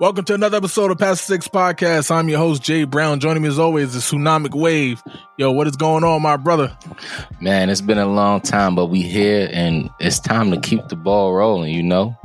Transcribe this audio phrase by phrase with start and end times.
[0.00, 2.12] Welcome to another episode of Past Six Podcast.
[2.12, 3.18] I'm your host, Jay Brown.
[3.18, 5.02] Joining me as always is Tsunamic Wave.
[5.38, 6.76] Yo, what is going on, my brother?
[7.40, 10.94] Man, it's been a long time, but we here and it's time to keep the
[10.94, 12.16] ball rolling, you know?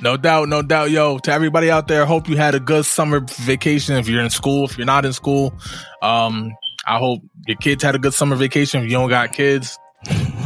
[0.00, 0.90] No doubt, no doubt.
[0.90, 3.96] Yo, to everybody out there, hope you had a good summer vacation.
[3.96, 5.52] If you're in school, if you're not in school,
[6.00, 6.50] um,
[6.86, 8.80] I hope your kids had a good summer vacation.
[8.80, 9.78] If you don't got kids,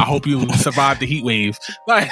[0.01, 1.59] I hope you survived the heat wave.
[1.87, 2.11] Like,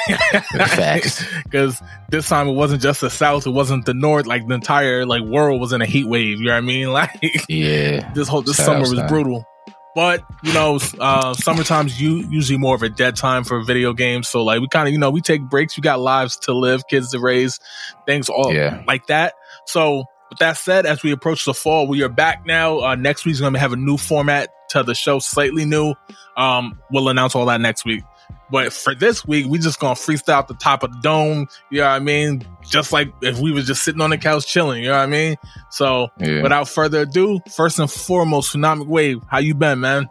[0.53, 4.27] because this time it wasn't just the south, it wasn't the north.
[4.27, 6.39] Like the entire like world was in a heat wave.
[6.39, 6.89] You know what I mean?
[6.99, 9.47] Like, yeah, this whole this summer was brutal.
[9.95, 14.29] But you know, uh, summertime's you usually more of a dead time for video games.
[14.29, 15.77] So like we kind of you know we take breaks.
[15.77, 17.61] We got lives to live, kids to raise,
[18.05, 18.83] things all yeah.
[18.87, 19.35] like that.
[19.67, 22.81] So with that said, as we approach the fall, we are back now.
[22.81, 25.95] Uh, next week's going to have a new format to the show, slightly new.
[26.37, 28.05] Um, we'll announce all that next week.
[28.51, 31.49] But for this week, we just gonna freestyle at the top of the dome.
[31.71, 32.47] You know what I mean?
[32.63, 34.83] Just like if we was just sitting on the couch chilling.
[34.83, 35.37] You know what I mean?
[35.71, 36.43] So yeah.
[36.43, 40.09] without further ado, first and foremost, Tsunamic Wave, how you been, man?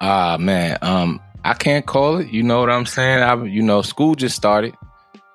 [0.00, 0.78] Ah, man.
[0.82, 2.28] Um, I can't call it.
[2.28, 3.22] You know what I'm saying?
[3.22, 4.74] I, you know, school just started.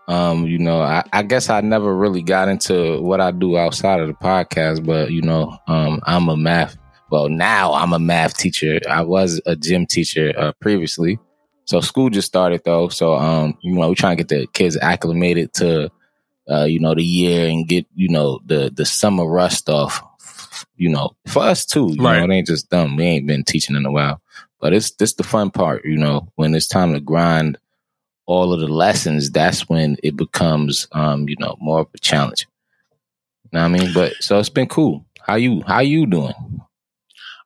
[0.07, 3.99] Um, you know, I, I, guess I never really got into what I do outside
[3.99, 6.77] of the podcast, but you know, um, I'm a math.
[7.09, 8.79] Well, now I'm a math teacher.
[8.89, 11.19] I was a gym teacher uh, previously,
[11.65, 12.87] so school just started though.
[12.87, 15.91] So, um, you know, we're trying to get the kids acclimated to,
[16.49, 20.01] uh, you know, the year and get you know the the summer rust off.
[20.77, 21.93] You know, for us too.
[21.93, 22.19] You right.
[22.19, 22.95] know, it ain't just dumb.
[22.95, 24.21] We ain't been teaching in a while,
[24.61, 25.83] but it's this the fun part.
[25.83, 27.57] You know, when it's time to grind
[28.27, 32.45] all of the lessons, that's when it becomes, um, you know, more of a challenge.
[33.45, 33.93] You know what I mean?
[33.93, 35.05] But so it's been cool.
[35.21, 36.33] How you, how you doing?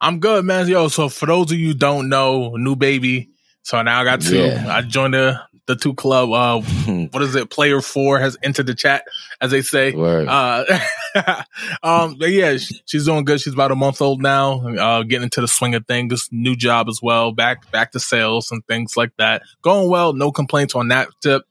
[0.01, 0.67] I'm good, man.
[0.67, 3.29] Yo, so for those of you don't know, new baby.
[3.61, 4.37] So now I got two.
[4.37, 4.65] Yeah.
[4.67, 5.39] I joined the
[5.71, 6.31] the two club.
[6.31, 6.61] Uh,
[7.11, 7.49] what is it?
[7.49, 9.05] Player four has entered the chat,
[9.39, 9.93] as they say.
[9.93, 10.79] Uh,
[11.83, 13.39] um, but yeah, she's doing good.
[13.39, 14.67] She's about a month old now.
[14.67, 16.29] Uh, getting into the swing of things.
[16.31, 17.31] New job as well.
[17.31, 19.43] Back back to sales and things like that.
[19.61, 20.13] Going well.
[20.13, 21.43] No complaints on that tip.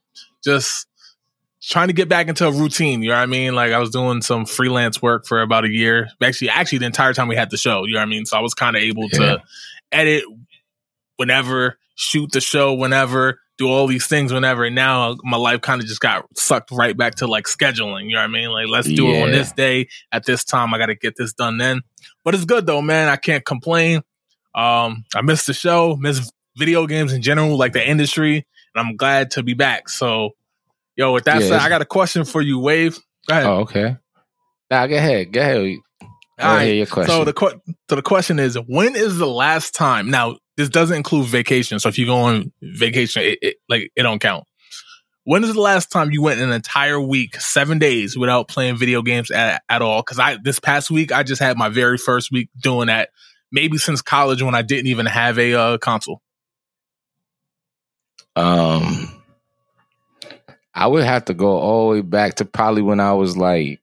[0.43, 0.87] Just
[1.61, 3.01] trying to get back into a routine.
[3.01, 3.55] You know what I mean?
[3.55, 6.09] Like I was doing some freelance work for about a year.
[6.21, 7.85] Actually, actually the entire time we had the show.
[7.85, 8.25] You know what I mean?
[8.25, 9.19] So I was kind of able yeah.
[9.19, 9.43] to
[9.91, 10.23] edit
[11.17, 14.65] whenever, shoot the show whenever do all these things whenever.
[14.65, 18.05] And now my life kind of just got sucked right back to like scheduling.
[18.05, 18.49] You know what I mean?
[18.49, 19.19] Like, let's do yeah.
[19.19, 20.73] it on this day at this time.
[20.73, 21.81] I got to get this done then.
[22.23, 23.07] But it's good though, man.
[23.07, 24.01] I can't complain.
[24.55, 28.45] Um, I missed the show, missed video games in general, like the industry,
[28.75, 29.87] and I'm glad to be back.
[29.87, 30.31] So,
[30.95, 32.99] yo, with that yeah, said, I got a question for you, Wave.
[33.27, 33.45] Go ahead.
[33.45, 33.95] Oh, okay.
[34.69, 35.31] Now, go ahead.
[35.31, 35.77] Go ahead.
[36.39, 36.63] All right.
[36.63, 37.11] Your question.
[37.11, 40.09] So the so the question is, when is the last time?
[40.09, 41.79] Now, this doesn't include vacation.
[41.79, 44.45] So if you go on vacation, it, it, like it don't count.
[45.23, 49.01] When is the last time you went an entire week, seven days, without playing video
[49.01, 50.01] games at, at all?
[50.01, 53.09] Because I this past week I just had my very first week doing that.
[53.51, 56.21] Maybe since college when I didn't even have a uh, console.
[58.35, 59.21] Um,
[60.73, 63.81] I would have to go all the way back to probably when I was like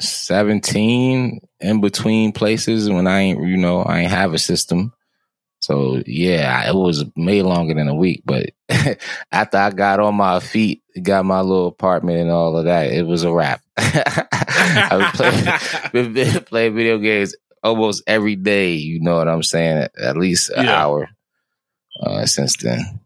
[0.00, 4.92] 17 in between places when I ain't, you know, I ain't have a system.
[5.66, 8.50] So yeah, it was made longer than a week, but
[9.32, 13.04] after I got on my feet, got my little apartment and all of that, it
[13.04, 13.62] was a wrap.
[13.76, 15.10] I was
[15.90, 17.34] playing, been playing video games
[17.64, 18.74] almost every day.
[18.74, 19.88] You know what I'm saying?
[20.00, 20.84] At least an yeah.
[20.84, 21.08] hour
[22.00, 23.00] uh, since then.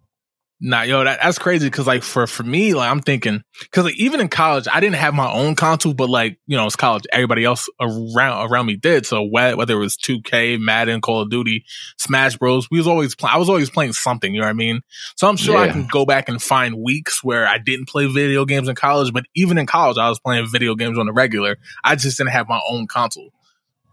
[0.62, 1.66] Nah, yo, that, that's crazy.
[1.66, 4.96] Because like for for me, like I'm thinking, because like even in college, I didn't
[4.96, 7.04] have my own console, but like you know, it's college.
[7.10, 9.06] Everybody else around around me did.
[9.06, 11.64] So whether it was 2K, Madden, Call of Duty,
[11.96, 13.34] Smash Bros, we was always playing.
[13.34, 14.34] I was always playing something.
[14.34, 14.82] You know what I mean?
[15.16, 15.62] So I'm sure yeah.
[15.62, 19.14] I can go back and find weeks where I didn't play video games in college,
[19.14, 21.56] but even in college, I was playing video games on the regular.
[21.84, 23.30] I just didn't have my own console.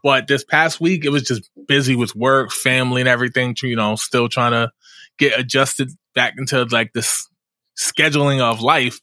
[0.03, 3.55] But this past week, it was just busy with work, family, and everything.
[3.61, 4.71] You know, still trying to
[5.17, 7.29] get adjusted back into like this
[7.77, 8.99] scheduling of life.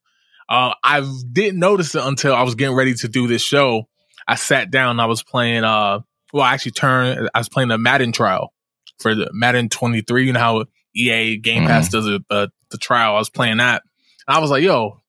[0.48, 1.00] Uh, I
[1.32, 3.88] didn't notice it until I was getting ready to do this show.
[4.26, 5.00] I sat down.
[5.00, 5.64] I was playing.
[5.64, 6.00] Uh,
[6.32, 7.30] well, I actually turned.
[7.32, 8.52] I was playing the Madden trial
[8.98, 10.26] for the Madden 23.
[10.26, 10.64] You know how
[10.94, 11.68] EA Game mm-hmm.
[11.68, 13.14] Pass does it, uh, the trial.
[13.14, 13.82] I was playing that.
[14.26, 15.00] And I was like, yo,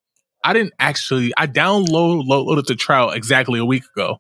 [0.44, 1.34] I didn't actually.
[1.38, 4.20] I downloaded loaded the trial exactly a week ago.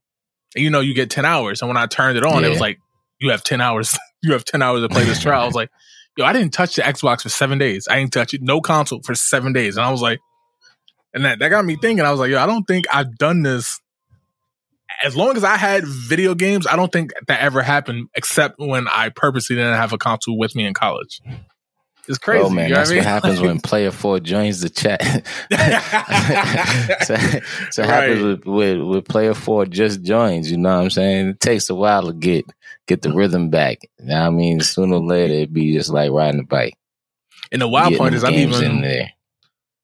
[0.55, 1.61] And you know, you get 10 hours.
[1.61, 2.47] And when I turned it on, yeah.
[2.47, 2.79] it was like,
[3.19, 3.97] you have 10 hours.
[4.23, 5.43] you have 10 hours to play this trial.
[5.43, 5.69] I was like,
[6.17, 7.87] yo, I didn't touch the Xbox for seven days.
[7.89, 9.77] I didn't touch it, no console for seven days.
[9.77, 10.19] And I was like,
[11.13, 13.41] and that, that got me thinking, I was like, yo, I don't think I've done
[13.41, 13.79] this.
[15.03, 18.87] As long as I had video games, I don't think that ever happened except when
[18.87, 21.21] I purposely didn't have a console with me in college.
[22.07, 22.43] It's crazy.
[22.43, 25.01] Oh man, you know that's what, I what happens when player four joins the chat.
[27.03, 27.15] so,
[27.71, 30.51] so it happens with, with with player four just joins.
[30.51, 31.29] You know what I'm saying?
[31.29, 32.45] It takes a while to get
[32.87, 33.79] get the rhythm back.
[33.97, 36.75] What I mean, sooner or later it'd be just like riding a bike.
[37.51, 38.81] And the wild part is, I'm even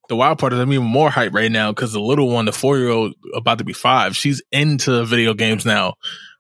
[0.10, 2.52] the wild part is I'm even more hype right now because the little one, the
[2.52, 5.94] four year old, about to be five, she's into video games now.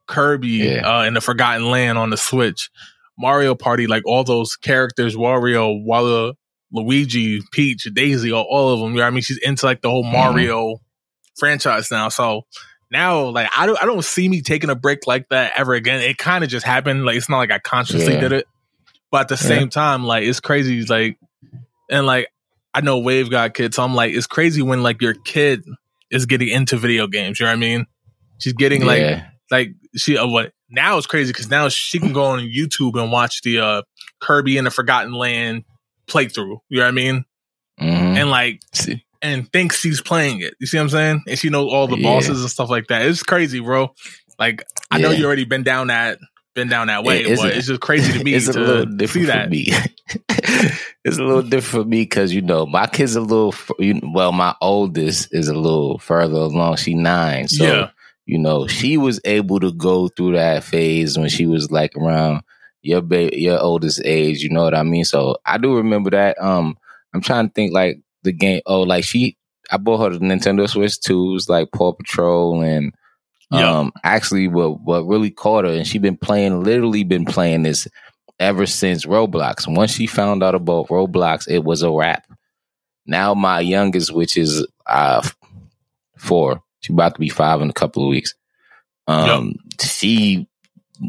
[0.08, 1.00] Kirby Yeah.
[1.00, 2.70] uh, in the Forgotten Land on the Switch,
[3.18, 6.34] Mario Party, like all those characters, Wario, Walla,
[6.74, 8.92] Luigi, Peach, Daisy, all, all of them.
[8.92, 9.22] You know I mean?
[9.22, 10.12] She's into like the whole Mhm.
[10.14, 10.78] Mario
[11.38, 12.10] franchise now.
[12.10, 12.42] So
[12.92, 16.02] now, like, I don't, I don't see me taking a break like that ever again.
[16.02, 17.06] It kind of just happened.
[17.06, 18.20] Like, it's not like I consciously Yeah.
[18.20, 18.48] did it,
[19.12, 19.48] but at the Yeah.
[19.48, 20.84] same time, like, it's crazy.
[20.86, 21.18] Like,
[21.90, 22.28] and like,
[22.74, 25.64] I know Wave got kids, so I'm like, it's crazy when like your kid
[26.10, 27.40] is getting into video games.
[27.40, 27.86] You know what I mean?
[28.40, 32.14] She's getting like, yeah, like she uh, what now it's crazy because now she can
[32.14, 33.82] go on YouTube and watch the uh
[34.22, 35.66] Kirby in the Forgotten Land
[36.08, 36.60] playthrough.
[36.70, 37.26] You know what I mean?
[37.82, 38.18] Mhm.
[38.18, 40.54] And like See, and thinks she's playing it.
[40.60, 41.24] You see what I'm saying?
[41.28, 42.04] And she knows all the Yeah.
[42.16, 43.04] bosses and stuff like that.
[43.06, 43.94] It's crazy, bro.
[44.40, 46.18] Like I know you already been down that
[46.54, 49.08] been down that way, It but it's just crazy to me it's to a little
[49.08, 49.46] see that.
[49.46, 49.68] for me.
[51.06, 53.54] it's a little different for me because you know my kid's a little.
[54.12, 56.76] well, my oldest is a little further along.
[56.78, 57.90] She nine, so Yeah.
[58.26, 62.42] you know she was able to go through that phase when she was like around
[62.82, 64.42] your ba- your oldest age.
[64.42, 65.06] You know what I mean?
[65.06, 66.42] So I do remember that.
[66.42, 66.78] Um,
[67.14, 68.62] I'm trying to think like the game.
[68.66, 69.38] Oh, like she.
[69.72, 71.30] I bought her the Nintendo Switch too.
[71.30, 72.94] It was like Paw Patrol and
[73.52, 73.70] Yeah.
[73.80, 77.88] um actually what what really caught her and she been playing literally been playing this
[78.40, 79.74] ever since Roblox.
[79.74, 82.26] Once she found out about Roblox, it was a wrap.
[83.06, 85.26] Now my youngest, which is uh
[86.18, 88.34] four, she about to be five in a couple of weeks.
[89.08, 90.48] Um she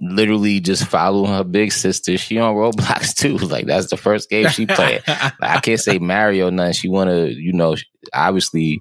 [0.01, 2.17] literally just following her big sister.
[2.17, 3.37] She on Roblox too.
[3.39, 5.03] Like that's the first game she played.
[5.07, 6.73] Like, I can't say Mario nothing.
[6.73, 7.77] She wanna, you know,
[8.15, 8.81] obviously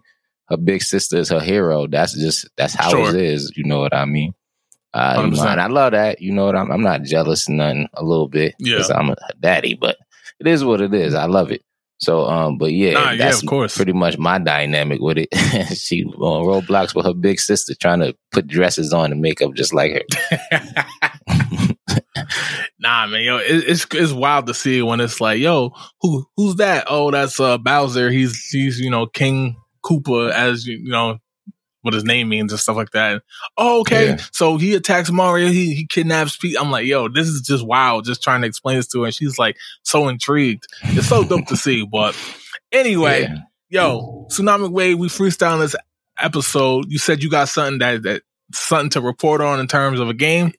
[0.50, 1.88] her big sister is her hero.
[1.88, 3.10] That's just that's how Sure.
[3.10, 3.52] it is.
[3.56, 4.34] You know what I mean?
[4.94, 5.52] Uh, you know, 100%.
[5.52, 6.22] and I love that.
[6.22, 6.70] You know what I'm?
[6.72, 7.88] I'm not jealous, nothing.
[7.94, 8.76] A little bit Yeah.
[8.76, 9.98] because I'm a daddy, but
[10.40, 11.14] it is what it is.
[11.14, 11.62] I love it.
[12.02, 13.76] So, um, but yeah, Nah, yeah, that's of course.
[13.78, 15.30] pretty much my dynamic with it.
[15.78, 19.72] she on Roblox with her big sister, trying to put dresses on and makeup just
[19.74, 20.56] like her.
[22.80, 26.56] nah, man, yo, it, it's it's wild to see when it's like, yo, who who's
[26.56, 26.86] that?
[26.88, 28.10] Oh, that's uh Bowser.
[28.10, 31.20] He's he's you know King Koopa, as you know
[31.82, 33.22] what his name means and stuff like that.
[33.58, 34.18] Oh, okay, Yeah.
[34.32, 35.48] so he attacks Mario.
[35.48, 36.56] He he kidnaps Peach.
[36.60, 38.06] I'm like, yo, this is just wild.
[38.06, 40.66] Just trying to explain this to her, and she's like so intrigued.
[40.84, 41.86] It's so dope to see.
[41.86, 42.16] But
[42.72, 43.36] anyway, Yeah.
[43.70, 45.76] yo, Tsunami Wave, we freestyle this
[46.20, 46.86] episode.
[46.90, 48.22] You said you got something that that
[48.54, 50.54] something to report on in terms of a game.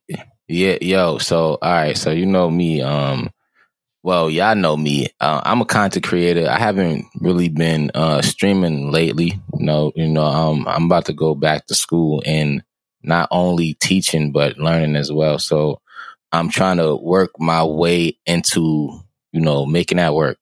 [0.48, 1.18] Yeah, yo.
[1.18, 1.96] So, all right.
[1.96, 2.82] So, you know me.
[2.82, 3.30] Um,
[4.02, 5.08] well, y'all know me.
[5.20, 6.48] Uh, I'm a content creator.
[6.48, 9.40] I haven't really been uh streaming lately.
[9.58, 10.24] You know, you know.
[10.24, 12.62] Um, I'm about to go back to school and
[13.02, 15.38] not only teaching but learning as well.
[15.38, 15.80] So,
[16.32, 19.00] I'm trying to work my way into
[19.32, 20.38] you know making that work.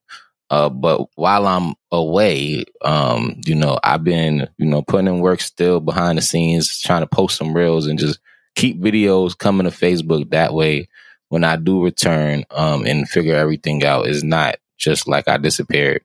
[0.49, 5.39] Uh, but while I'm away, um, you know, I've been, you know, putting in work
[5.39, 8.19] still behind the scenes, trying to post some reels and just
[8.55, 10.29] keep videos coming to Facebook.
[10.31, 10.89] That way,
[11.31, 16.03] when I do return, um, and figure everything out, is not just like I disappeared.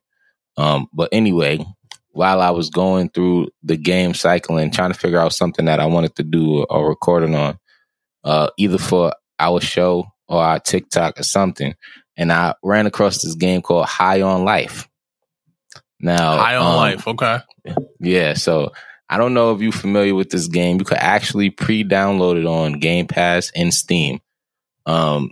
[0.55, 1.59] Um, but anyway,
[2.11, 5.81] while I was going through the game cycle and trying to figure out something that
[5.81, 7.59] I wanted to do a recording on,
[8.23, 11.75] uh, either for our show or our TikTok or something,
[12.15, 14.87] and I ran across this game called High on Life.
[15.99, 17.39] Now, High on um, life, okay.
[17.99, 18.71] yeah, so
[19.09, 20.79] I don't know if you're familiar with this game.
[20.79, 24.21] You could actually pre-download it on Game Pass and Steam.
[24.87, 25.31] Um,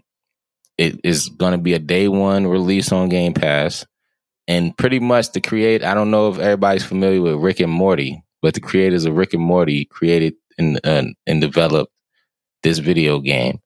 [0.78, 3.86] it is going to be a day one release on Game Pass,
[4.48, 5.84] and pretty much the create.
[5.84, 9.34] I don't know if everybody's familiar with Rick and Morty, but the creators of Rick
[9.34, 11.92] and Morty created and and developed
[12.62, 13.60] this video game.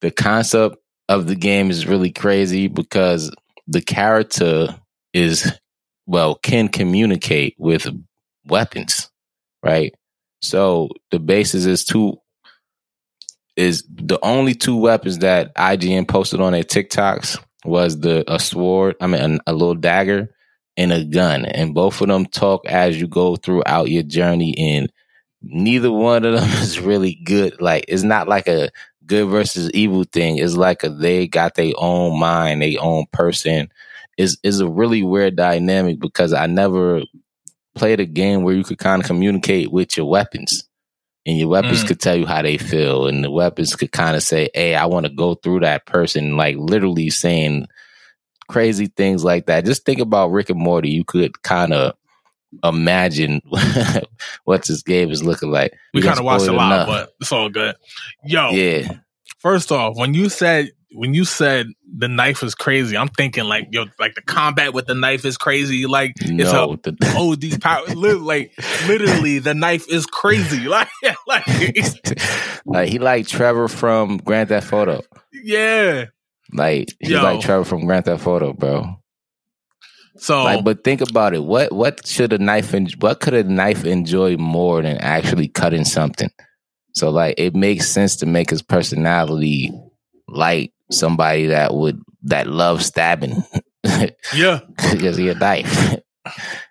[0.00, 0.76] The concept
[1.08, 3.34] of the game is really crazy because
[3.66, 4.68] the character
[5.12, 5.52] is
[6.06, 7.88] well can communicate with
[8.46, 9.10] weapons,
[9.62, 9.94] right?
[10.42, 12.18] So the basis is two
[13.56, 18.96] is the only two weapons that IGN posted on their TikToks was the a sword,
[19.00, 20.34] I mean a, a little dagger
[20.76, 24.54] and a gun, and both of them talk as you go throughout your journey.
[24.58, 24.92] And
[25.42, 27.60] neither one of them is really good.
[27.60, 28.70] Like it's not like a
[29.06, 30.38] good versus evil thing.
[30.38, 33.70] It's like a, they got their own mind, their own person.
[34.16, 37.02] Is is a really weird dynamic because I never
[37.74, 40.68] played a game where you could kind of communicate with your weapons.
[41.26, 41.88] And your weapons Mm.
[41.88, 44.84] could tell you how they feel, and the weapons could kind of say, "Hey, I
[44.86, 47.66] want to go through that person," like literally saying
[48.48, 49.64] crazy things like that.
[49.64, 50.90] Just think about Rick and Morty.
[50.90, 51.94] You could kind of
[52.62, 53.40] imagine
[54.44, 55.72] what this game is looking like.
[55.92, 56.88] We kind of watched a lot, enough.
[56.88, 57.74] but it's all good.
[58.24, 58.92] Yo, yeah.
[59.38, 61.66] First off, when you said when you said
[61.98, 65.36] the knife is crazy, I'm thinking like yo, like the combat with the knife is
[65.36, 65.86] crazy.
[65.86, 67.84] Like it's no, a the- OD power.
[68.18, 68.52] like
[68.86, 70.68] literally, the knife is crazy.
[70.68, 70.88] Like
[71.46, 75.02] like like he like Trevor from Grand Theft Auto.
[75.32, 76.06] Yeah,
[76.52, 77.22] like he's yo.
[77.22, 78.96] like Trevor from Grand Theft Auto, bro.
[80.16, 81.42] So, like, but think about it.
[81.42, 82.72] What what should a knife?
[82.72, 86.30] En- what could a knife enjoy more than actually cutting something?
[86.92, 89.72] So, like, it makes sense to make his personality
[90.28, 93.44] like somebody that would that loves stabbing.
[94.34, 95.98] yeah, because he a knife.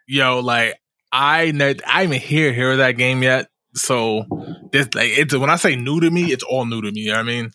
[0.07, 0.75] Yo, like
[1.11, 3.47] I ne- I even hear hear that game yet.
[3.75, 4.25] So
[4.71, 7.01] this like it's when I say new to me, it's all new to me.
[7.01, 7.51] You know what I mean?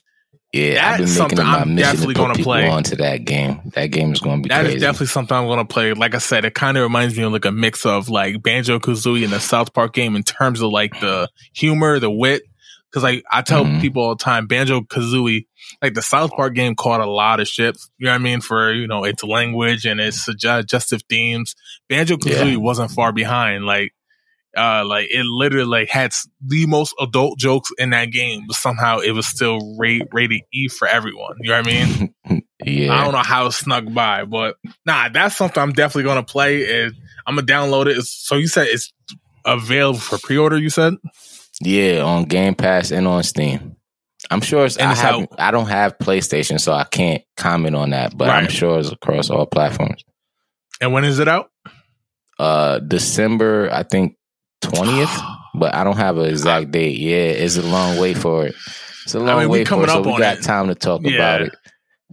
[0.53, 2.69] Yeah, That's I've been my I'm mission to put people play.
[2.69, 3.61] onto that game.
[3.75, 5.93] That game is going to be That is definitely something I'm going to play.
[5.93, 8.79] Like I said, it kind of reminds me of like a mix of like Banjo
[8.79, 12.45] Kazooie and the South Park game in terms of like the humor, the wit.
[12.91, 13.83] Because like I tell mm-hmm.
[13.83, 15.47] people all the time, Banjo Kazooie,
[15.83, 17.77] like the South Park game caught a lot of shit.
[17.99, 18.41] You know what I mean?
[18.41, 21.55] For you know its language and its suggestive themes.
[21.91, 22.57] Banjo Kazooie yeah.
[22.57, 23.67] wasn't far behind.
[23.67, 23.93] Like
[24.57, 26.13] uh, like it literally like had
[26.45, 30.69] the most adult jokes in that game, but somehow it was still rate, rated E
[30.69, 31.37] for everyone.
[31.41, 32.15] You know what I mean?
[32.65, 32.93] yeah.
[32.93, 36.59] I don't know how it snuck by, but nah, that's something I'm definitely gonna play.
[36.59, 36.93] Is
[37.27, 38.03] I'm gonna download it.
[38.05, 38.93] So you said it's
[39.45, 40.59] available for pre-order.
[40.59, 40.95] You said?
[41.61, 43.77] Yeah, on Game Pass and on Steam.
[44.31, 48.17] I'm sure it's, I, have, I don't have PlayStation, so I can't comment on that,
[48.17, 48.43] but right.
[48.43, 50.05] I'm sure it's across all platforms.
[50.81, 51.51] And when is it out?
[52.39, 54.17] Uh, December, I think
[54.61, 55.21] twentieth,
[55.55, 56.99] but I don't have an exact date.
[56.99, 58.55] Yeah, it's a long way for it.
[59.05, 59.89] It's a long I mean, way for it.
[59.89, 60.43] So we got it.
[60.43, 61.13] time to talk yeah.
[61.13, 61.55] about it.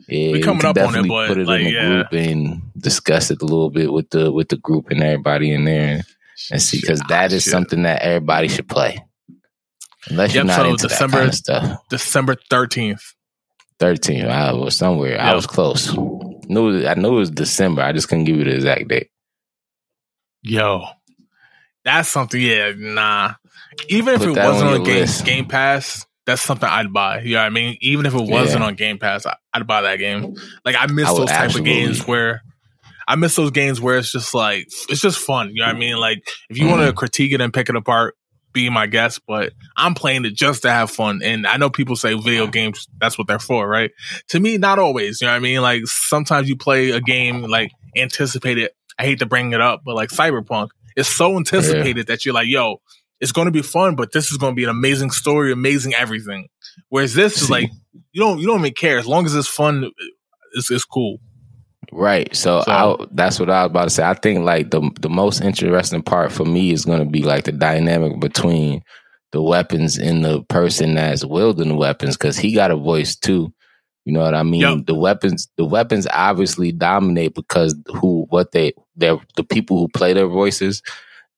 [0.07, 1.87] Yeah, we coming up on it, but put it like, in the yeah.
[1.87, 5.65] group and discuss it a little bit with the with the group and everybody in
[5.65, 6.03] there
[6.51, 8.97] and see because that is something that everybody should play.
[10.09, 11.79] Unless yep, you're not so into December, that kind of stuff.
[11.89, 13.13] December thirteenth.
[13.79, 14.27] Thirteenth.
[14.27, 15.11] I was somewhere.
[15.11, 15.19] Yep.
[15.21, 15.93] I was close.
[15.93, 17.81] Knew I knew it was December.
[17.81, 19.09] I just couldn't give you the exact date.
[20.43, 20.85] Yo,
[21.85, 22.41] that's something.
[22.41, 23.35] Yeah, nah.
[23.87, 27.21] Even if Put it wasn't on, on Game Game Pass, that's something I'd buy.
[27.21, 27.77] You know what I mean?
[27.81, 28.67] Even if it wasn't yeah.
[28.67, 30.35] on Game Pass, I, would buy that game.
[30.65, 31.71] Like I miss I those type absolutely.
[31.71, 32.41] of games where
[33.07, 35.51] I miss those games where it's just like it's just fun.
[35.53, 35.97] You know what I mean?
[35.97, 36.71] Like if you mm.
[36.71, 38.15] want to critique it and pick it apart,
[38.51, 39.21] be my guest.
[39.27, 41.21] But I'm playing it just to have fun.
[41.23, 43.91] And I know people say video games that's what they're for, right?
[44.29, 45.21] To me, not always.
[45.21, 45.61] You know what I mean?
[45.61, 48.71] Like sometimes you play a game like anticipated.
[48.97, 52.13] I hate to bring it up, but like Cyberpunk is so anticipated yeah.
[52.13, 52.81] that you're like, yo,
[53.19, 55.93] it's going to be fun, but this is going to be an amazing story, amazing
[55.93, 56.47] everything.
[56.89, 57.69] Whereas this is like,
[58.11, 59.91] you don't, you don't even care as long as it's fun.
[60.53, 61.19] It's, it's cool.
[61.91, 62.35] Right.
[62.35, 64.03] So, so I, that's what I was about to say.
[64.03, 67.45] I think like the the most interesting part for me is going to be like
[67.45, 68.81] the dynamic between
[69.31, 73.53] the weapons and the person that's wielding the weapons because he got a voice too.
[74.05, 74.61] You know what I mean?
[74.61, 74.85] Yep.
[74.85, 80.13] The weapons, the weapons obviously dominate because who, what they, they're the people who play
[80.13, 80.81] their voices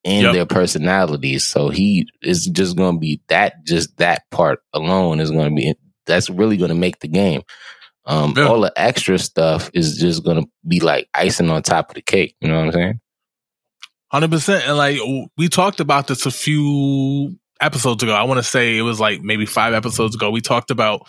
[0.04, 0.34] and yep.
[0.34, 1.48] their personalities.
[1.48, 5.56] So he is just going to be that, just that part alone is going to
[5.56, 7.42] be, that's really going to make the game.
[8.06, 8.48] Um, yeah.
[8.48, 12.02] all the extra stuff is just going to be like icing on top of the
[12.02, 12.36] cake.
[12.40, 13.02] You know what I'm saying?
[14.10, 14.66] Hundred percent.
[14.66, 15.00] And like
[15.38, 18.14] we talked about this a few episodes ago.
[18.14, 20.32] I want to say it was like maybe five episodes ago.
[20.32, 21.08] We talked about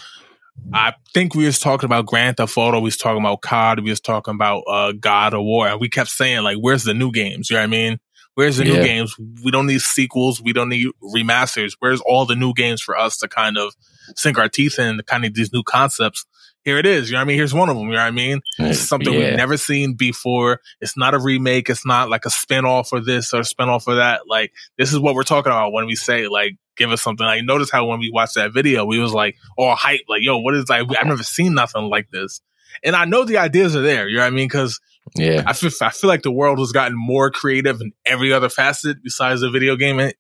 [0.73, 3.91] I think we was talking about Grand Theft Auto, we was talking about COD, we
[3.91, 7.11] was talking about uh, God of War, and we kept saying like, "Where's the new
[7.11, 8.01] games?" You know what I mean?
[8.35, 8.75] Where's the yeah.
[8.75, 9.17] new games?
[9.43, 10.41] We don't need sequels.
[10.41, 11.73] We don't need remasters.
[11.81, 13.75] Where's all the new games for us to kind of
[14.15, 16.25] sink our teeth in, kind of these new concepts?
[16.69, 17.09] Here it is.
[17.09, 17.39] You know what I mean?
[17.39, 17.87] Here's one of them.
[17.87, 18.41] You know what I mean?
[18.59, 19.19] It's something yeah.
[19.21, 20.61] we've never seen before.
[20.83, 21.71] It's not a remake.
[21.71, 24.29] It's not like a spinoff or this or a spinoff for that.
[24.29, 27.25] Like this is what we're talking about when we say like give us something.
[27.25, 30.37] Like notice how when we watched that video, we was like all hype, like, yo,
[30.41, 32.43] what is like I've never seen nothing like this.
[32.85, 34.51] And I know the ideas are there, you know what I mean?
[34.51, 34.79] Cause
[35.17, 38.51] yeah, I feel I feel like the world has gotten more creative in every other
[38.51, 40.13] facet besides the video game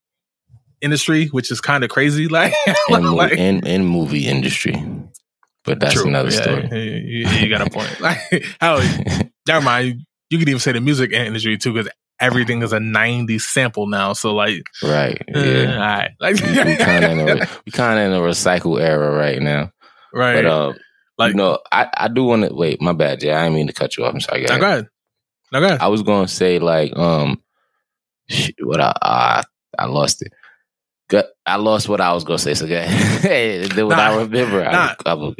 [0.81, 2.28] industry, which is kind of crazy.
[2.38, 2.55] Like,
[2.88, 4.83] in, like in, in movie industry,
[5.69, 6.09] but that's true.
[6.09, 6.69] another yeah, story.
[7.05, 7.89] You, you, got a point.
[8.01, 8.81] Like, how?
[9.47, 10.05] Never mind.
[10.31, 14.13] You could even say the music industry too, because everything is a 90s sample now.
[14.13, 16.11] So like, right, uh, yeah, all right.
[16.21, 19.71] Like, we, kind of in a we kind of in a recycle era right now,
[20.13, 20.43] right?
[20.43, 20.73] But uh,
[21.17, 22.81] like, you know, I I do want to wait.
[22.81, 23.33] My bad, Jay.
[23.33, 24.15] I didn't mean to cut you off.
[24.15, 24.45] I'm sorry.
[24.45, 24.61] Go ahead.
[24.61, 24.89] No, go ahead.
[25.53, 25.81] No, go ahead.
[25.81, 27.43] I was going to say like, um,
[28.61, 29.45] what I, I
[29.79, 30.33] I lost it.
[31.47, 32.55] I lost what I was gonna say.
[32.55, 32.88] So then
[33.87, 35.35] what nah, I remember, nah, I, was,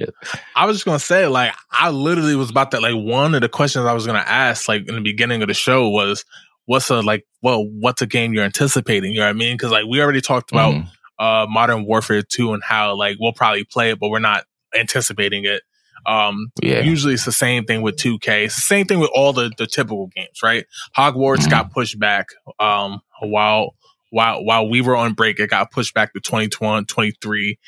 [0.57, 2.83] I was just gonna say, like, I literally was about that.
[2.83, 5.55] Like, one of the questions I was gonna ask, like in the beginning of the
[5.55, 6.25] show, was,
[6.65, 7.27] "What's a like?
[7.43, 9.57] Well, what's a game you're anticipating?" You know what I mean?
[9.57, 10.89] Because like we already talked about mm.
[11.19, 14.45] uh Modern Warfare Two and how like we'll probably play it, but we're not
[14.75, 15.63] anticipating it.
[16.07, 16.81] Um, yeah.
[16.81, 18.47] Usually it's the same thing with 2K.
[18.47, 20.65] It's the same thing with all the, the typical games, right?
[20.97, 21.51] Hogwarts mm.
[21.51, 23.75] got pushed back um, a while
[24.11, 27.59] while while we were on break, it got pushed back to 2021, 23.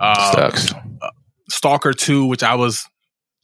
[0.00, 0.72] Uh, Sucks.
[0.72, 1.10] Uh,
[1.48, 2.86] Stalker 2, which I was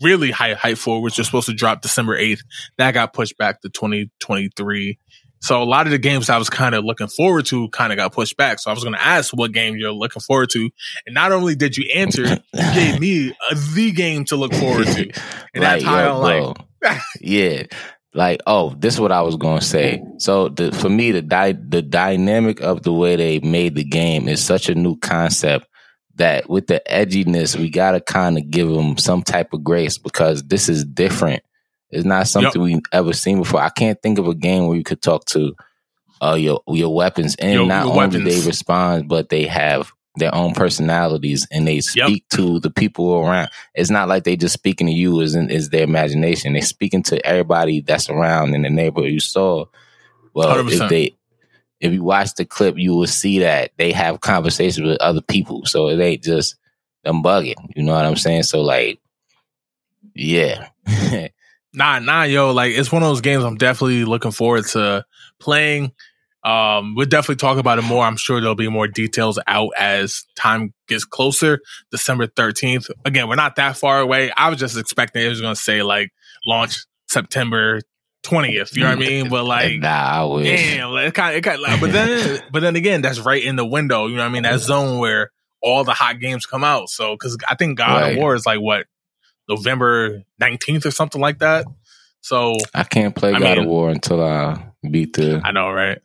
[0.02, 2.40] really high hype for, which was supposed to drop December 8th,
[2.78, 4.98] that got pushed back to 2023.
[5.42, 7.96] So a lot of the games I was kind of looking forward to kind of
[7.96, 8.58] got pushed back.
[8.58, 10.70] So I was going to ask what game you're looking forward to.
[11.06, 12.36] And not only did you answer, you
[12.74, 15.00] gave me a, the game to look forward to.
[15.54, 17.62] And like, that's how yo, like, yeah
[18.14, 21.22] like oh this is what i was going to say so the, for me the
[21.22, 25.66] di- the dynamic of the way they made the game is such a new concept
[26.16, 29.96] that with the edginess we got to kind of give them some type of grace
[29.96, 31.42] because this is different
[31.90, 32.74] it's not something yep.
[32.74, 35.54] we've ever seen before i can't think of a game where you could talk to
[36.22, 38.24] uh, your your weapons and your, not your only weapons.
[38.24, 42.38] they respond but they have their own personalities and they speak yep.
[42.38, 43.48] to the people around.
[43.74, 46.52] It's not like they just speaking to you as is their imagination.
[46.52, 49.66] They're speaking to everybody that's around in the neighborhood you saw.
[50.34, 50.72] Well, 100%.
[50.72, 51.16] if they
[51.80, 55.64] if you watch the clip, you will see that they have conversations with other people.
[55.64, 56.56] So it ain't just
[57.04, 57.54] them bugging.
[57.74, 58.42] You know what I'm saying?
[58.42, 59.00] So like,
[60.14, 60.68] yeah.
[61.72, 65.04] nah, nah, yo, like it's one of those games I'm definitely looking forward to
[65.38, 65.92] playing
[66.42, 68.04] um, we'll definitely talk about it more.
[68.04, 71.60] I'm sure there'll be more details out as time gets closer.
[71.90, 72.90] December 13th.
[73.04, 74.30] Again, we're not that far away.
[74.30, 76.12] I was just expecting it was going to say like
[76.46, 77.80] launch September
[78.22, 78.74] 20th.
[78.74, 79.28] You know what I mean?
[79.28, 80.46] But like, nah, I wish.
[80.46, 83.56] Damn, it kind of, it kind of, but then, but then again, that's right in
[83.56, 84.06] the window.
[84.06, 84.44] You know what I mean?
[84.44, 85.30] That zone where
[85.62, 86.88] all the hot games come out.
[86.88, 88.12] So, cause I think God right.
[88.12, 88.86] of War is like what,
[89.46, 91.66] November 19th or something like that.
[92.22, 95.40] So I can't play I God mean, of War until I beat the.
[95.44, 95.98] I know, right?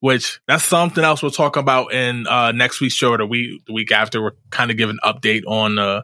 [0.00, 3.64] Which that's something else we'll talk about in uh, next week's show or the week
[3.66, 4.22] the week after.
[4.22, 6.02] We're kind of giving an update on uh,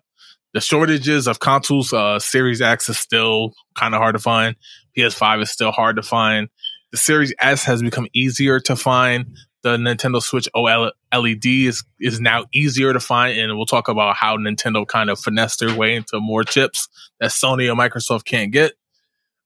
[0.53, 1.93] the shortages of consoles.
[1.93, 4.57] Uh, Series X is still kind of hard to find.
[4.97, 6.49] PS5 is still hard to find.
[6.93, 9.37] The Series S has become easier to find.
[9.63, 14.37] The Nintendo Switch OLED is is now easier to find, and we'll talk about how
[14.37, 16.89] Nintendo kind of finessed their way into more chips
[17.21, 18.75] that Sony and Microsoft can't get.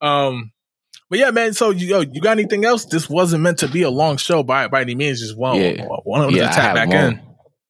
[0.00, 0.52] Um,
[1.10, 1.54] but yeah, man.
[1.54, 2.84] So you yo, you got anything else?
[2.84, 5.20] This wasn't meant to be a long show by by any means.
[5.20, 5.84] Just one, yeah.
[6.04, 7.28] one of yeah, to tap back one, in.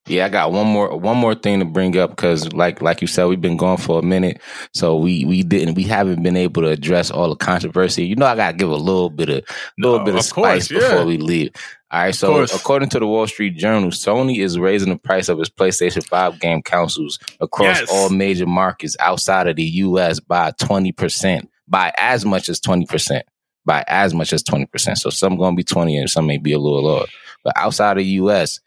[0.09, 3.07] Yeah, I got one more one more thing to bring up because, like like you
[3.07, 4.41] said, we've been going for a minute,
[4.73, 8.07] so we we didn't we haven't been able to address all the controversy.
[8.07, 9.45] You know, I got to give a little bit of
[9.79, 10.91] little bit of, of spice course, yeah.
[10.91, 11.51] before we leave.
[11.91, 15.41] All right, so according to the Wall Street Journal, Sony is raising the price of
[15.41, 17.91] its PlayStation 5 game consoles across yes.
[17.91, 23.23] all major markets outside of the US by 20% by as much as 20%,
[23.65, 24.99] by as much as 20%.
[24.99, 27.07] So some going to be 20 and some may be a little lower.
[27.45, 28.61] But outside of the US,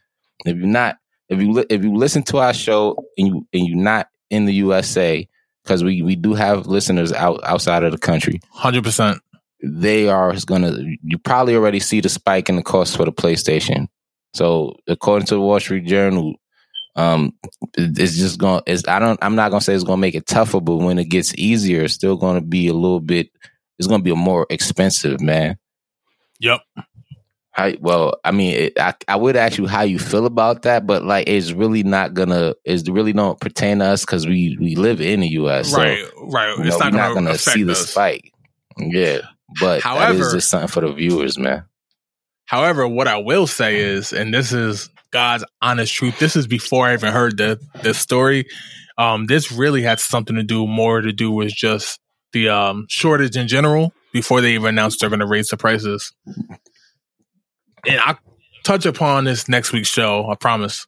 [0.45, 0.97] if you're not,
[1.29, 4.45] if you, li- if you listen to our show and you, and you're not in
[4.45, 5.27] the USA,
[5.63, 8.41] because we, we do have listeners out outside of the country.
[8.55, 9.19] 100%.
[9.63, 13.87] They are to, you probably already see the spike in the cost for the PlayStation.
[14.33, 16.35] So according to the Wall Street Journal,
[16.95, 17.33] um
[17.75, 20.59] it's just going it's i don't i'm not gonna say it's gonna make it tougher
[20.59, 23.29] but when it gets easier it's still gonna be a little bit
[23.79, 25.57] it's gonna be a more expensive man.
[26.39, 26.61] Yep
[27.51, 30.87] how, well i mean it, I, I would ask you how you feel about that
[30.87, 34.75] but like it's really not gonna it's really don't pertain to us because we we
[34.75, 37.79] live in the us right so, right it's know, not, gonna, not gonna see us.
[37.79, 38.33] the spike.
[38.77, 39.19] Yeah
[39.59, 41.65] but however that is just something for the viewers man.
[42.45, 46.19] However what i will say is and this is God's honest truth.
[46.19, 48.45] This is before I even heard the the story.
[48.97, 51.99] Um, this really had something to do more to do with just
[52.33, 56.13] the um, shortage in general before they even announced they're going to raise the prices.
[57.85, 58.15] And I
[58.63, 60.29] touch upon this next week's show.
[60.29, 60.85] I promise.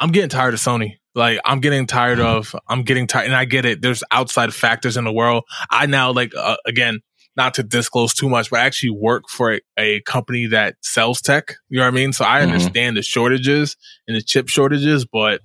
[0.00, 0.96] I'm getting tired of Sony.
[1.14, 2.54] Like I'm getting tired of.
[2.68, 3.82] I'm getting tired, and I get it.
[3.82, 5.44] There's outside factors in the world.
[5.70, 7.00] I now like uh, again
[7.38, 11.22] not to disclose too much, but I actually work for a, a, company that sells
[11.22, 11.54] tech.
[11.68, 12.12] You know what I mean?
[12.12, 12.52] So I mm-hmm.
[12.52, 13.76] understand the shortages
[14.08, 15.40] and the chip shortages, but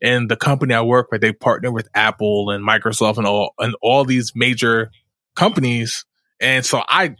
[0.00, 3.74] in the company I work with, they partner with Apple and Microsoft and all and
[3.82, 4.90] all these major
[5.34, 6.06] companies.
[6.40, 7.16] And so I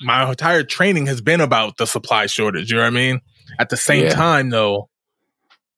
[0.00, 2.70] my entire training has been about the supply shortage.
[2.70, 3.20] You know what I mean?
[3.58, 4.14] At the same yeah.
[4.14, 4.88] time though,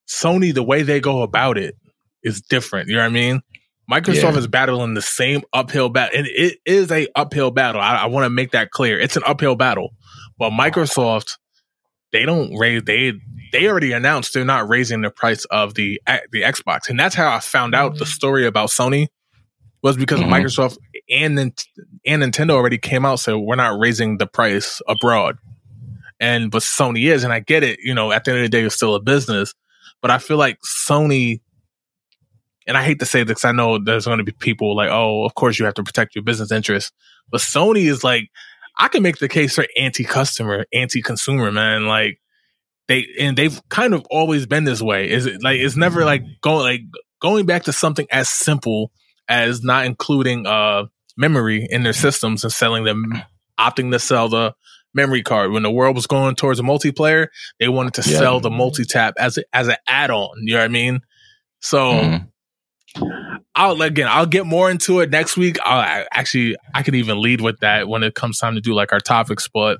[0.09, 1.77] Sony, the way they go about it
[2.23, 2.89] is different.
[2.89, 3.43] You know what I mean?
[3.91, 4.39] Microsoft yeah.
[4.39, 7.81] is battling the same uphill battle, and it is a uphill battle.
[7.81, 8.99] I, I want to make that clear.
[8.99, 9.91] It's an uphill battle,
[10.39, 11.37] but Microsoft
[12.13, 13.13] they don't raise they
[13.53, 16.01] they already announced they're not raising the price of the
[16.33, 19.09] the Xbox, and that's how I found out the story about Sony
[19.83, 20.33] was because mm-hmm.
[20.33, 20.79] Microsoft
[21.11, 25.37] and and Nintendo already came out so we're not raising the price abroad,
[26.19, 27.81] and but Sony is, and I get it.
[27.83, 29.55] You know, at the end of the day, it's still a business,
[30.01, 31.41] but I feel like Sony.
[32.71, 34.91] And I hate to say this because I know there's going to be people like,
[34.91, 36.93] oh, of course you have to protect your business interests.
[37.29, 38.31] But Sony is like,
[38.79, 41.87] I can make the case for anti-customer, anti-consumer, man.
[41.87, 42.21] Like
[42.87, 45.11] they and they've kind of always been this way.
[45.11, 46.83] Is it like it's never like going like
[47.21, 48.93] going back to something as simple
[49.29, 50.85] as not including uh
[51.17, 53.21] memory in their systems and selling them
[53.59, 54.55] opting to sell the
[54.95, 55.51] memory card.
[55.51, 57.27] When the world was going towards a multiplayer,
[57.59, 58.19] they wanted to yeah.
[58.19, 60.37] sell the multi tap as a, as an add on.
[60.43, 61.01] You know what I mean?
[61.61, 62.25] So mm-hmm.
[63.55, 65.59] I'll again, I'll get more into it next week.
[65.65, 68.93] I'll actually, I can even lead with that when it comes time to do like
[68.93, 69.79] our topics, but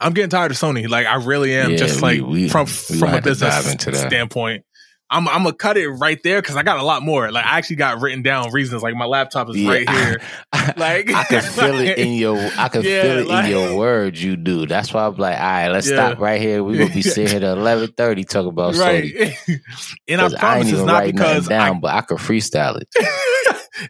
[0.00, 0.88] I'm getting tired of Sony.
[0.88, 1.72] Like I really am.
[1.72, 4.64] Yeah, just like we, from we from a business standpoint.
[5.10, 7.32] I'm I'm gonna cut it right there because I got a lot more.
[7.32, 8.82] Like I actually got written down reasons.
[8.82, 10.20] Like my laptop is yeah, right here.
[10.52, 13.50] I, like I can feel it in your I can yeah, feel it like, in
[13.50, 14.22] your words.
[14.22, 14.66] You do.
[14.66, 16.10] That's why I'm like, all right, let's yeah.
[16.10, 16.62] stop right here.
[16.62, 19.04] We will be sitting here at eleven thirty talking about right.
[19.04, 19.60] Sony.
[20.08, 22.88] and I promise I it's not because down, I, but I can freestyle it.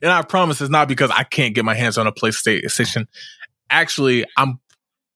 [0.02, 3.06] and I promise it's not because I can't get my hands on a PlayStation.
[3.70, 4.60] Actually, I'm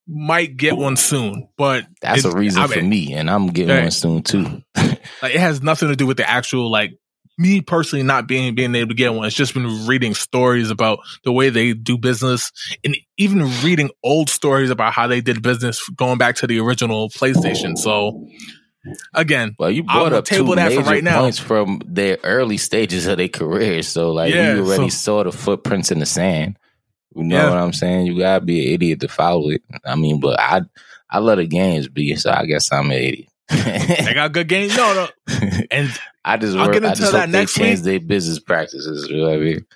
[0.07, 3.75] might get one soon, but that's a reason I mean, for me, and I'm getting
[3.75, 3.83] right.
[3.83, 4.63] one soon too.
[4.77, 6.93] like it has nothing to do with the actual like
[7.39, 9.27] me personally not being being able to get one.
[9.27, 12.53] It's just been reading stories about the way they do business,
[12.85, 17.09] and even reading old stories about how they did business going back to the original
[17.11, 17.77] PlayStation.
[17.77, 18.27] So
[19.15, 21.47] again, well, you brought up table two that major right points now.
[21.47, 23.89] from their early stages of their careers.
[23.89, 26.59] So like yeah, we already so, saw the footprints in the sand.
[27.15, 27.51] You know yeah.
[27.51, 28.07] what I'm saying?
[28.07, 29.63] You gotta be an idiot to follow it.
[29.85, 30.63] I mean, but I
[31.11, 33.29] I let the games be, so I guess I'm an idiot.
[33.49, 34.77] they got good games.
[34.77, 35.09] No, no.
[35.71, 35.91] And
[36.25, 37.85] I just I'll get into that next they change week.
[37.85, 39.09] their business practices.
[39.09, 39.67] You know what I mean?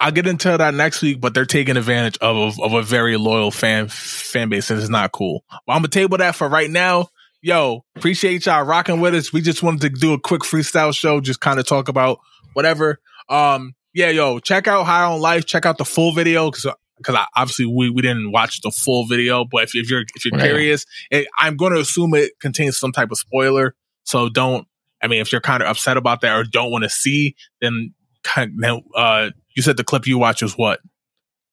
[0.00, 3.16] I'll get into that next week, but they're taking advantage of, of, of a very
[3.16, 5.44] loyal fan fan base, and it's not cool.
[5.66, 7.08] But I'm gonna table that for right now.
[7.40, 9.32] Yo, appreciate y'all rocking with us.
[9.32, 12.20] We just wanted to do a quick freestyle show, just kind of talk about
[12.52, 13.00] whatever.
[13.28, 15.46] Um, yeah, yo, check out High on Life.
[15.46, 16.66] Check out the full video because
[16.98, 19.44] because obviously we, we didn't watch the full video.
[19.44, 20.46] But if, if you're if you're right.
[20.46, 23.74] curious, it, I'm going to assume it contains some type of spoiler.
[24.04, 24.66] So don't.
[25.02, 27.92] I mean, if you're kind of upset about that or don't want to see, then
[28.22, 30.78] kind of, uh, you said the clip you watch was what,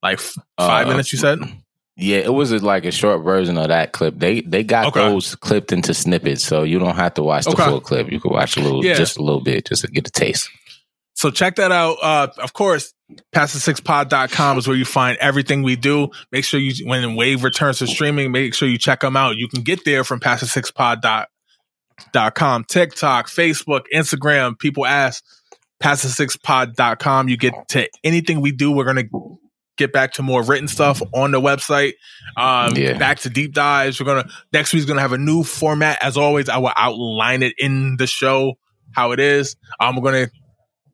[0.03, 1.11] like f- five uh, minutes?
[1.11, 1.39] You said.
[1.95, 4.17] Yeah, it was like a short version of that clip.
[4.17, 5.01] They they got okay.
[5.01, 7.65] those clipped into snippets, so you don't have to watch the okay.
[7.65, 8.09] full clip.
[8.09, 8.93] You can watch a little, yeah.
[8.93, 10.49] just a little bit, just to get a taste.
[11.19, 11.97] So check that out.
[12.01, 12.93] Uh, of course,
[13.33, 16.11] past the six pod.com is where you find everything we do.
[16.31, 19.35] Make sure you, when Wave returns to streaming, make sure you check them out.
[19.35, 24.57] You can get there from past the six pod.com, TikTok, Facebook, Instagram.
[24.57, 25.21] People ask
[25.81, 27.27] past the six pod.com.
[27.27, 28.71] You get to anything we do.
[28.71, 29.37] We're going to
[29.75, 31.95] get back to more written stuff on the website.
[32.37, 32.97] Um, yeah.
[32.97, 33.99] back to deep dives.
[33.99, 35.97] We're going to, next week's going to have a new format.
[36.01, 38.53] As always, I will outline it in the show
[38.93, 39.57] how it is.
[39.81, 40.31] Um, we're going to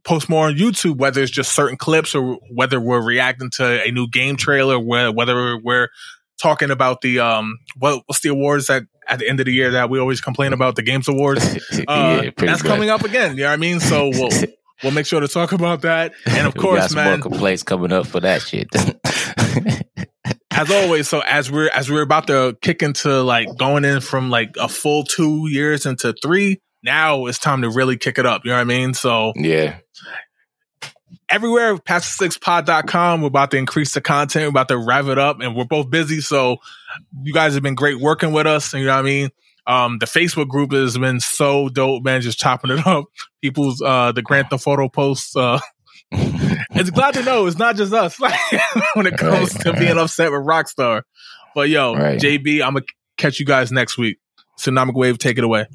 [0.05, 3.91] post more on YouTube, whether it's just certain clips or whether we're reacting to a
[3.91, 5.89] new game trailer, whether we're
[6.41, 9.71] talking about the um what, what's the awards that at the end of the year
[9.71, 11.43] that we always complain about the games awards.
[11.87, 12.69] Uh, yeah, that's good.
[12.69, 13.35] coming up again.
[13.35, 13.79] You know what I mean?
[13.79, 14.29] So we'll
[14.83, 16.13] we'll make sure to talk about that.
[16.25, 18.67] And of course, man, more complaints coming up for that shit.
[20.51, 24.29] as always, so as we're as we're about to kick into like going in from
[24.29, 28.45] like a full two years into three, now it's time to really kick it up.
[28.45, 28.93] You know what I mean?
[28.93, 29.77] So yeah.
[31.27, 33.21] Everywhere, past6pod.com.
[33.21, 34.43] We're about to increase the content.
[34.43, 36.21] We're about to rev it up, and we're both busy.
[36.21, 36.57] So,
[37.23, 38.71] you guys have been great working with us.
[38.75, 39.29] You know what I mean?
[39.65, 42.21] Um, the Facebook group has been so dope, man.
[42.21, 43.05] Just chopping it up.
[43.41, 45.35] People's uh, the Grand Theft Auto posts.
[45.35, 45.59] Uh,
[46.11, 48.19] it's glad to know it's not just us
[48.93, 49.79] when it comes right, to right.
[49.79, 51.01] being upset with Rockstar.
[51.55, 52.19] But yo, right.
[52.19, 52.85] JB, I'm gonna
[53.17, 54.17] catch you guys next week.
[54.59, 55.65] Tsunamic Wave, take it away.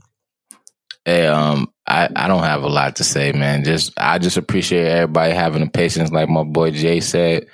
[1.05, 3.65] Hey, um, I, I don't have a lot to say, man.
[3.65, 7.47] Just I just appreciate everybody having the patience, like my boy Jay said.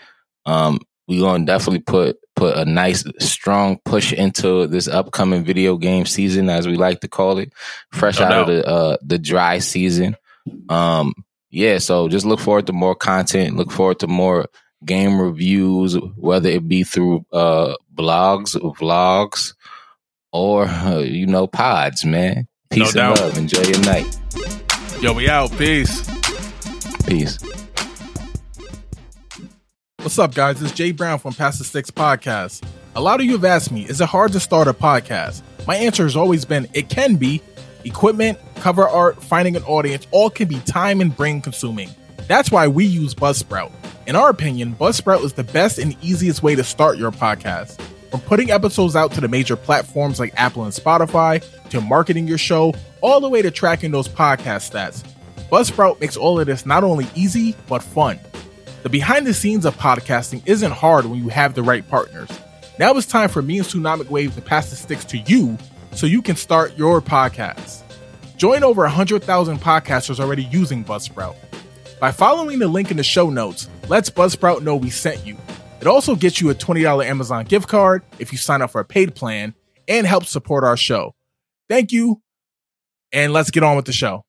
[0.44, 6.06] Um, we gonna definitely put put a nice strong push into this upcoming video game
[6.06, 7.52] season, as we like to call it,
[7.92, 10.16] fresh out of the uh the dry season.
[10.68, 11.14] Um,
[11.50, 13.56] yeah, so just look forward to more content.
[13.56, 14.46] Look forward to more
[14.84, 19.54] game reviews, whether it be through uh blogs, vlogs,
[20.32, 22.48] or uh, you know pods, man.
[22.70, 23.20] Peace no and doubt.
[23.26, 23.38] love.
[23.38, 24.18] Enjoy your night.
[25.00, 25.50] Yo, we out.
[25.56, 26.02] Peace.
[27.06, 27.38] Peace.
[29.98, 30.60] What's up, guys?
[30.62, 32.62] It's Jay Brown from Past the Six Podcast.
[32.94, 35.42] A lot of you have asked me, is it hard to start a podcast?
[35.66, 37.42] My answer has always been, it can be.
[37.84, 41.88] Equipment, cover art, finding an audience, all can be time and brain consuming.
[42.26, 43.70] That's why we use Buzzsprout.
[44.06, 47.78] In our opinion, Buzzsprout is the best and easiest way to start your podcast.
[48.10, 52.38] From putting episodes out to the major platforms like Apple and Spotify, to marketing your
[52.38, 55.02] show, all the way to tracking those podcast stats.
[55.50, 58.18] Buzzsprout makes all of this not only easy, but fun.
[58.82, 62.30] The behind the scenes of podcasting isn't hard when you have the right partners.
[62.78, 65.58] Now it's time for me and Tsunamic Wave to pass the sticks to you
[65.92, 67.82] so you can start your podcast.
[68.36, 71.36] Join over 100,000 podcasters already using Buzzsprout.
[71.98, 75.36] By following the link in the show notes, lets Buzzsprout know we sent you.
[75.80, 78.84] It also gets you a $20 Amazon gift card if you sign up for a
[78.84, 79.54] paid plan
[79.86, 81.14] and helps support our show.
[81.68, 82.22] Thank you,
[83.12, 84.25] and let's get on with the show.